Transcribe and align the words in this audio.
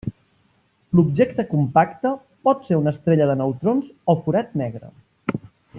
L'objecte 0.99 1.45
compacte 1.51 2.15
pot 2.49 2.65
ser 2.69 2.81
una 2.81 2.95
estrella 2.97 3.31
de 3.33 3.39
neutrons 3.43 3.95
o 4.15 4.21
forat 4.25 4.57
negre. 4.63 4.91